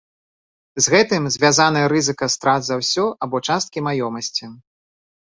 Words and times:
З 0.83 0.93
гэтым 0.93 1.25
звязаны 1.35 1.83
рызыка 1.93 2.29
страт 2.35 2.61
за 2.67 2.75
ўсё 2.79 3.05
або 3.27 3.41
часткі 3.49 3.83
маёмасці. 3.89 4.49